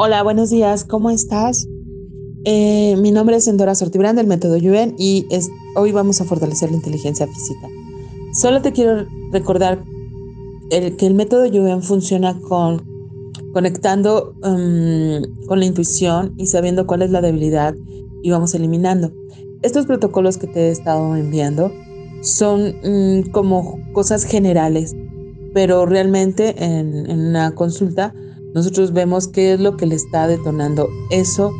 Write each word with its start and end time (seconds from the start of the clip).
Hola, 0.00 0.22
buenos 0.22 0.50
días, 0.50 0.84
¿cómo 0.84 1.10
estás? 1.10 1.66
Eh, 2.44 2.94
mi 2.98 3.10
nombre 3.10 3.34
es 3.34 3.48
Endora 3.48 3.74
Sortibrán 3.74 4.14
del 4.14 4.28
método 4.28 4.56
Yuen 4.56 4.94
y 4.96 5.26
hoy 5.74 5.90
vamos 5.90 6.20
a 6.20 6.24
fortalecer 6.24 6.70
la 6.70 6.76
inteligencia 6.76 7.26
física. 7.26 7.66
Solo 8.32 8.62
te 8.62 8.70
quiero 8.70 9.06
recordar 9.32 9.82
que 10.70 11.04
el 11.04 11.14
método 11.14 11.46
Yuen 11.46 11.82
funciona 11.82 12.38
con 12.38 12.86
conectando 13.52 14.36
um, 14.44 15.46
con 15.48 15.58
la 15.58 15.64
intuición 15.64 16.32
y 16.36 16.46
sabiendo 16.46 16.86
cuál 16.86 17.02
es 17.02 17.10
la 17.10 17.20
debilidad 17.20 17.74
y 18.22 18.30
vamos 18.30 18.54
eliminando. 18.54 19.10
Estos 19.62 19.86
protocolos 19.86 20.38
que 20.38 20.46
te 20.46 20.68
he 20.68 20.70
estado 20.70 21.16
enviando 21.16 21.72
son 22.22 22.72
mm, 22.84 23.30
como 23.32 23.80
cosas 23.94 24.22
generales, 24.22 24.94
pero 25.54 25.86
realmente 25.86 26.54
en, 26.64 27.10
en 27.10 27.18
una 27.18 27.50
consulta 27.56 28.14
nosotros 28.54 28.92
vemos 28.92 29.28
qué 29.28 29.52
es 29.52 29.60
lo 29.60 29.76
que 29.76 29.86
le 29.86 29.94
está 29.94 30.26
detonando 30.26 30.88
eso 31.10 31.52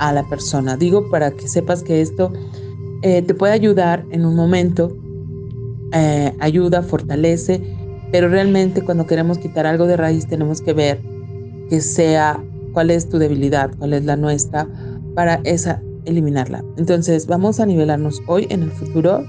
a 0.00 0.12
la 0.12 0.26
persona. 0.28 0.76
Digo 0.76 1.08
para 1.10 1.30
que 1.30 1.46
sepas 1.48 1.82
que 1.82 2.00
esto 2.00 2.32
eh, 3.02 3.22
te 3.22 3.34
puede 3.34 3.52
ayudar 3.52 4.04
en 4.10 4.24
un 4.24 4.34
momento, 4.34 4.96
eh, 5.92 6.32
ayuda, 6.40 6.82
fortalece, 6.82 7.60
pero 8.10 8.28
realmente 8.28 8.82
cuando 8.82 9.06
queremos 9.06 9.38
quitar 9.38 9.66
algo 9.66 9.86
de 9.86 9.96
raíz 9.96 10.26
tenemos 10.26 10.60
que 10.60 10.72
ver 10.72 11.00
que 11.68 11.80
sea 11.80 12.42
cuál 12.72 12.90
es 12.90 13.08
tu 13.08 13.18
debilidad, 13.18 13.70
cuál 13.78 13.92
es 13.92 14.04
la 14.04 14.16
nuestra, 14.16 14.66
para 15.14 15.40
esa 15.44 15.82
eliminarla. 16.04 16.64
Entonces 16.76 17.26
vamos 17.26 17.60
a 17.60 17.66
nivelarnos 17.66 18.22
hoy 18.26 18.46
en 18.50 18.62
el 18.62 18.70
futuro. 18.70 19.24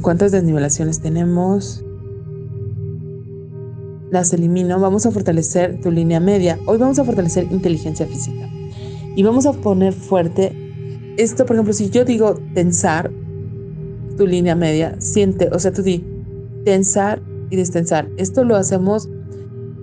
¿Cuántas 0.00 0.32
desnivelaciones 0.32 1.00
tenemos? 1.00 1.84
Las 4.10 4.32
elimino, 4.32 4.78
vamos 4.80 5.06
a 5.06 5.10
fortalecer 5.10 5.80
tu 5.80 5.90
línea 5.90 6.20
media. 6.20 6.58
Hoy 6.66 6.78
vamos 6.78 6.98
a 6.98 7.04
fortalecer 7.04 7.46
inteligencia 7.50 8.06
física. 8.06 8.48
Y 9.16 9.22
vamos 9.22 9.46
a 9.46 9.52
poner 9.52 9.92
fuerte 9.92 10.52
esto, 11.18 11.44
por 11.46 11.56
ejemplo, 11.56 11.72
si 11.72 11.90
yo 11.90 12.04
digo 12.04 12.36
tensar 12.54 13.10
tu 14.16 14.24
línea 14.24 14.54
media, 14.54 14.94
siente, 15.00 15.48
o 15.52 15.58
sea, 15.58 15.72
tú 15.72 15.82
di 15.82 16.04
tensar 16.64 17.20
y 17.50 17.56
destensar. 17.56 18.08
Esto 18.16 18.44
lo 18.44 18.54
hacemos 18.54 19.08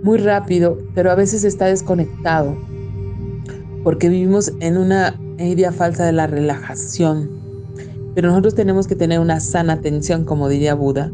muy 0.01 0.17
rápido, 0.17 0.77
pero 0.93 1.11
a 1.11 1.15
veces 1.15 1.43
está 1.43 1.65
desconectado 1.65 2.55
porque 3.83 4.09
vivimos 4.09 4.51
en 4.61 4.77
una 4.77 5.19
idea 5.37 5.71
falsa 5.71 6.05
de 6.05 6.13
la 6.13 6.25
relajación. 6.25 7.29
Pero 8.15 8.29
nosotros 8.29 8.55
tenemos 8.55 8.87
que 8.87 8.95
tener 8.95 9.19
una 9.19 9.39
sana 9.41 9.81
tensión, 9.81 10.25
como 10.25 10.47
diría 10.47 10.73
Buda, 10.73 11.11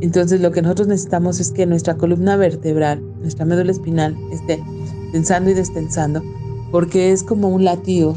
entonces 0.00 0.40
lo 0.40 0.52
que 0.52 0.62
nosotros 0.62 0.88
necesitamos 0.88 1.40
es 1.40 1.50
que 1.50 1.66
nuestra 1.66 1.96
columna 1.96 2.36
vertebral, 2.36 3.02
nuestra 3.20 3.44
médula 3.44 3.72
espinal, 3.72 4.16
esté 4.32 4.62
tensando 5.12 5.50
y 5.50 5.54
destensando, 5.54 6.22
porque 6.70 7.12
es 7.12 7.22
como 7.22 7.48
un 7.48 7.64
latido 7.64 8.16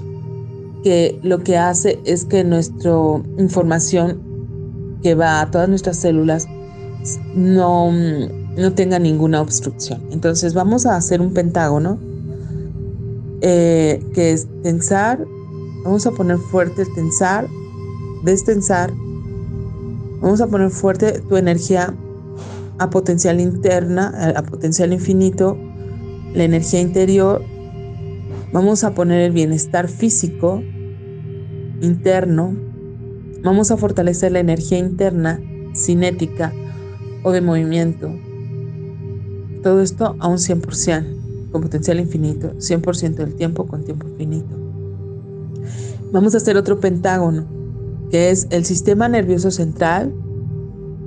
que 0.84 1.20
lo 1.24 1.40
que 1.40 1.58
hace 1.58 2.00
es 2.06 2.26
que 2.26 2.44
nuestra 2.44 2.92
información 3.38 4.20
que 5.02 5.16
va 5.16 5.42
a 5.42 5.50
todas 5.50 5.70
nuestras 5.70 5.98
células 5.98 6.48
no, 7.36 7.92
no 7.92 8.74
tenga 8.74 9.00
ninguna 9.00 9.42
obstrucción. 9.42 10.02
Entonces 10.12 10.54
vamos 10.54 10.86
a 10.86 10.96
hacer 10.96 11.22
un 11.22 11.34
pentágono 11.34 11.98
eh, 13.42 14.04
que 14.14 14.34
es 14.34 14.48
tensar, 14.62 15.26
vamos 15.84 16.06
a 16.06 16.12
poner 16.12 16.38
fuerte 16.38 16.84
el 16.84 16.94
tensar, 16.94 17.48
destensar 18.24 18.94
Vamos 20.22 20.40
a 20.40 20.48
poner 20.48 20.70
fuerte 20.70 21.20
tu 21.22 21.36
energía 21.36 21.96
a 22.78 22.90
potencial 22.92 23.40
interna, 23.40 24.34
a 24.36 24.44
potencial 24.44 24.94
infinito, 24.94 25.58
la 26.36 26.44
energía 26.44 26.80
interior. 26.80 27.42
Vamos 28.54 28.84
a 28.84 28.94
poner 28.94 29.22
el 29.22 29.32
bienestar 29.32 29.88
físico 29.88 30.62
interno. 31.82 32.56
Vamos 33.44 33.72
a 33.72 33.78
fortalecer 33.78 34.32
la 34.32 34.40
energía 34.40 34.78
interna, 34.78 35.42
cinética 35.74 36.54
o 37.24 37.32
de 37.32 37.42
movimiento. 37.42 38.12
Todo 39.64 39.82
esto 39.82 40.16
a 40.20 40.28
un 40.28 40.38
100%, 40.38 41.50
con 41.52 41.62
potencial 41.62 42.00
infinito, 42.00 42.54
100% 42.58 43.16
del 43.16 43.34
tiempo 43.34 43.66
con 43.66 43.84
tiempo 43.84 44.08
infinito. 44.08 44.56
Vamos 46.12 46.36
a 46.36 46.38
hacer 46.38 46.58
otro 46.58 46.80
pentágono 46.80 47.61
que 48.12 48.30
es 48.30 48.46
el 48.50 48.66
sistema 48.66 49.08
nervioso 49.08 49.50
central 49.50 50.14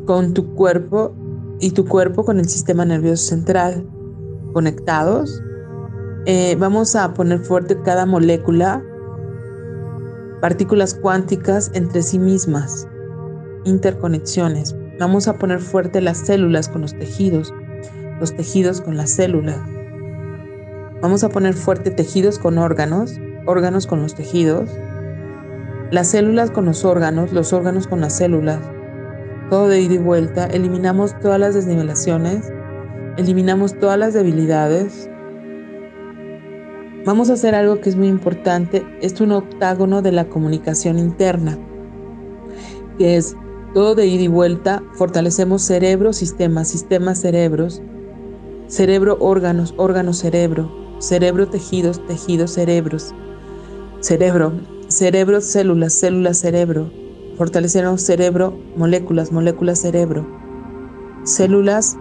con 0.07 0.33
tu 0.33 0.55
cuerpo 0.55 1.15
y 1.61 1.71
tu 1.71 1.85
cuerpo 1.85 2.25
con 2.25 2.41
el 2.41 2.49
sistema 2.49 2.85
nervioso 2.85 3.27
central 3.27 3.87
conectados. 4.53 5.43
Eh, 6.25 6.57
vamos 6.59 6.97
a 6.97 7.13
poner 7.13 7.41
fuerte 7.41 7.79
cada 7.83 8.07
molécula, 8.07 8.83
partículas 10.41 10.95
cuánticas 10.95 11.71
entre 11.75 12.03
sí 12.03 12.19
mismas, 12.19 12.89
interconexiones. 13.65 14.75
Vamos 14.99 15.29
a 15.29 15.35
poner 15.35 15.61
fuerte 15.61 16.01
las 16.01 16.19
células 16.19 16.69
con 16.69 16.81
los 16.81 16.95
tejidos, 16.95 17.53
los 18.19 18.35
tejidos 18.35 18.81
con 18.81 18.97
las 18.97 19.11
células. 19.11 19.59
Vamos 21.03 21.23
a 21.23 21.29
poner 21.29 21.53
fuerte 21.53 21.91
tejidos 21.91 22.39
con 22.39 22.57
órganos, 22.57 23.21
órganos 23.45 23.87
con 23.87 24.01
los 24.01 24.15
tejidos, 24.15 24.71
las 25.95 26.11
células 26.11 26.51
con 26.51 26.65
los 26.65 26.85
órganos, 26.85 27.33
los 27.33 27.53
órganos 27.53 27.87
con 27.87 28.01
las 28.01 28.17
células, 28.17 28.59
todo 29.49 29.69
de 29.69 29.81
ida 29.81 29.95
y 29.95 29.99
vuelta, 29.99 30.47
eliminamos 30.47 31.17
todas 31.21 31.39
las 31.39 31.55
desnivelaciones, 31.55 32.53
eliminamos 33.17 33.79
todas 33.79 33.97
las 33.97 34.13
debilidades. 34.13 35.09
Vamos 37.07 37.31
a 37.31 37.35
hacer 37.35 37.55
algo 37.55 37.81
que 37.81 37.91
es 37.91 37.95
muy 37.95 38.09
importante, 38.09 38.85
es 39.03 39.21
un 39.21 39.31
octágono 39.31 40.03
de 40.03 40.11
la 40.11 40.25
comunicación 40.25 40.99
interna, 40.99 41.57
que 42.99 43.17
es 43.17 43.37
todo 43.73 43.95
de 43.95 44.07
ida 44.07 44.25
y 44.25 44.29
vuelta, 44.29 44.83
fortalecemos 44.95 45.63
cerebro, 45.63 46.13
sistema, 46.13 46.65
sistema, 46.65 47.15
cerebros, 47.15 47.83
cerebro, 48.67 49.17
órganos, 49.21 49.73
órgano, 49.77 50.13
cerebro, 50.13 50.73
cerebro, 50.99 51.49
tejidos, 51.49 52.05
tejidos, 52.09 52.51
cerebros, 52.51 53.15
cerebro, 54.01 54.55
cerebro, 54.95 55.41
células, 55.41 55.93
células, 55.93 56.39
cerebro. 56.39 56.89
Fortalecemos 57.37 58.01
cerebro, 58.01 58.57
moléculas, 58.77 59.33
moléculas, 59.33 59.81
cerebro. 59.81 60.25
Células, 61.25 61.97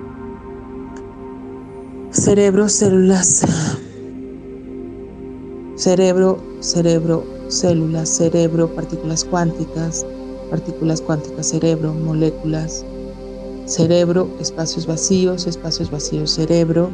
cerebro, 2.12 2.70
células. 2.70 3.42
Cerebro, 5.76 6.38
cerebro, 6.60 7.26
células, 7.48 8.10
cerebro, 8.10 8.68
partículas 8.76 9.26
cuánticas, 9.26 10.06
partículas 10.52 11.02
cuánticas, 11.02 11.48
cerebro, 11.48 11.94
moléculas, 11.96 12.86
cerebro, 13.66 14.30
espacios 14.40 14.86
vacíos, 14.86 15.48
espacios 15.48 15.90
vacíos, 15.90 16.30
cerebro. 16.30 16.92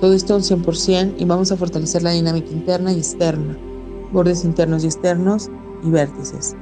Todo 0.00 0.12
esto 0.12 0.34
un 0.34 0.42
100% 0.42 1.14
y 1.18 1.24
vamos 1.24 1.52
a 1.52 1.56
fortalecer 1.56 2.02
la 2.02 2.10
dinámica 2.10 2.50
interna 2.50 2.92
y 2.92 2.98
externa 2.98 3.56
bordes 4.12 4.44
internos 4.44 4.84
y 4.84 4.86
externos 4.86 5.50
y 5.82 5.90
vértices. 5.90 6.56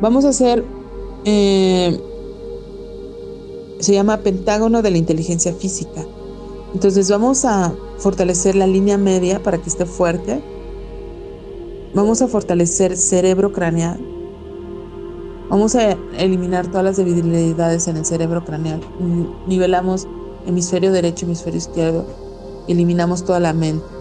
Vamos 0.00 0.24
a 0.24 0.28
hacer, 0.28 0.64
eh, 1.24 2.00
se 3.80 3.92
llama 3.92 4.18
pentágono 4.18 4.82
de 4.82 4.90
la 4.90 4.98
inteligencia 4.98 5.52
física. 5.52 6.04
Entonces 6.74 7.10
vamos 7.10 7.44
a 7.44 7.74
fortalecer 7.98 8.54
la 8.54 8.66
línea 8.66 8.98
media 8.98 9.42
para 9.42 9.58
que 9.58 9.68
esté 9.68 9.86
fuerte. 9.86 10.42
Vamos 11.94 12.22
a 12.22 12.28
fortalecer 12.28 12.96
cerebro 12.96 13.52
craneal. 13.52 13.98
Vamos 15.48 15.74
a 15.74 15.92
eliminar 16.18 16.66
todas 16.66 16.84
las 16.84 16.96
debilidades 16.98 17.88
en 17.88 17.96
el 17.96 18.04
cerebro 18.04 18.44
craneal. 18.44 18.80
Nivelamos 19.46 20.06
hemisferio 20.46 20.92
derecho, 20.92 21.24
hemisferio 21.24 21.58
izquierdo. 21.58 22.04
Eliminamos 22.68 23.24
toda 23.24 23.40
la 23.40 23.54
mente. 23.54 23.97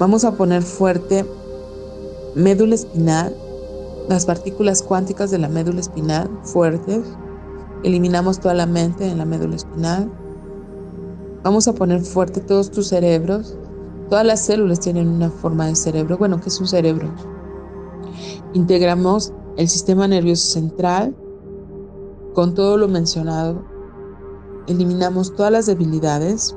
Vamos 0.00 0.24
a 0.24 0.32
poner 0.32 0.62
fuerte 0.62 1.26
médula 2.34 2.74
espinal, 2.74 3.36
las 4.08 4.24
partículas 4.24 4.82
cuánticas 4.82 5.30
de 5.30 5.36
la 5.36 5.50
médula 5.50 5.80
espinal 5.80 6.30
fuertes. 6.42 7.04
Eliminamos 7.84 8.40
toda 8.40 8.54
la 8.54 8.64
mente 8.64 9.06
en 9.06 9.18
la 9.18 9.26
médula 9.26 9.56
espinal. 9.56 10.10
Vamos 11.44 11.68
a 11.68 11.74
poner 11.74 12.00
fuerte 12.00 12.40
todos 12.40 12.70
tus 12.70 12.86
cerebros. 12.86 13.58
Todas 14.08 14.24
las 14.24 14.40
células 14.40 14.80
tienen 14.80 15.06
una 15.06 15.28
forma 15.28 15.66
de 15.66 15.76
cerebro. 15.76 16.16
Bueno, 16.16 16.40
¿qué 16.40 16.48
es 16.48 16.58
un 16.58 16.66
cerebro? 16.66 17.06
Integramos 18.54 19.34
el 19.58 19.68
sistema 19.68 20.08
nervioso 20.08 20.50
central 20.50 21.14
con 22.32 22.54
todo 22.54 22.78
lo 22.78 22.88
mencionado. 22.88 23.62
Eliminamos 24.66 25.36
todas 25.36 25.52
las 25.52 25.66
debilidades 25.66 26.56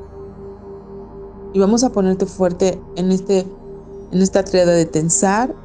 y 1.53 1.59
vamos 1.59 1.83
a 1.83 1.91
ponerte 1.91 2.25
fuerte 2.25 2.81
en, 2.95 3.11
este, 3.11 3.45
en 4.11 4.21
esta 4.21 4.43
triada 4.43 4.73
de 4.73 4.85
tensar, 4.85 5.55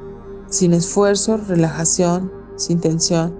sin 0.47 0.73
esfuerzo, 0.73 1.37
relajación, 1.37 2.31
sin 2.55 2.79
tensión, 2.79 3.35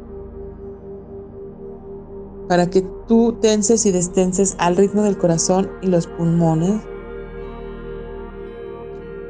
para 2.47 2.69
que 2.69 2.81
tú 3.07 3.37
tenses 3.41 3.85
y 3.85 3.91
destenses 3.91 4.55
al 4.57 4.75
ritmo 4.75 5.03
del 5.03 5.17
corazón 5.17 5.69
y 5.81 5.87
los 5.87 6.07
pulmones 6.07 6.81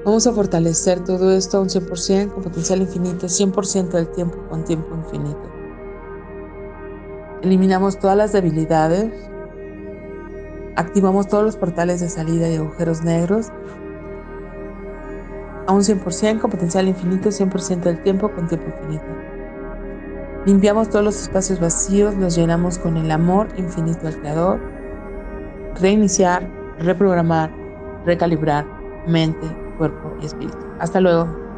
Vamos 0.09 0.25
a 0.25 0.33
fortalecer 0.33 1.03
todo 1.03 1.29
esto 1.31 1.57
a 1.57 1.61
un 1.61 1.67
100% 1.67 2.33
con 2.33 2.41
potencial 2.41 2.81
infinito, 2.81 3.27
100% 3.27 3.89
del 3.89 4.07
tiempo 4.11 4.37
con 4.49 4.63
tiempo 4.63 4.95
infinito. 4.95 5.43
Eliminamos 7.43 7.99
todas 7.99 8.15
las 8.15 8.31
debilidades, 8.31 9.28
activamos 10.79 11.27
todos 11.27 11.43
los 11.43 11.57
portales 11.57 11.99
de 11.99 12.07
salida 12.07 12.47
y 12.47 12.55
agujeros 12.55 13.03
negros 13.03 13.47
a 15.67 15.73
un 15.73 15.81
100% 15.81 16.39
con 16.39 16.49
potencial 16.49 16.87
infinito, 16.87 17.29
100% 17.29 17.81
del 17.81 18.01
tiempo 18.01 18.31
con 18.31 18.47
tiempo 18.47 18.67
infinito. 18.67 19.05
Limpiamos 20.45 20.89
todos 20.89 21.03
los 21.03 21.21
espacios 21.21 21.59
vacíos, 21.59 22.15
los 22.15 22.35
llenamos 22.35 22.79
con 22.79 22.95
el 22.95 23.11
amor 23.11 23.49
infinito 23.57 24.07
al 24.07 24.15
Creador. 24.21 24.59
Reiniciar, 25.81 26.49
reprogramar, 26.79 27.51
recalibrar 28.05 28.65
mente, 29.05 29.47
cuerpo 29.77 30.15
y 30.21 30.27
espíritu. 30.27 30.57
Hasta 30.79 31.01
luego. 31.01 31.48